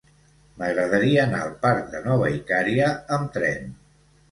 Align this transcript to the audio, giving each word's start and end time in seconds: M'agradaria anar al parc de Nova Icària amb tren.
M'agradaria 0.61 1.25
anar 1.25 1.43
al 1.49 1.53
parc 1.67 1.93
de 1.93 2.03
Nova 2.07 2.33
Icària 2.39 2.91
amb 3.19 3.33
tren. 3.39 3.73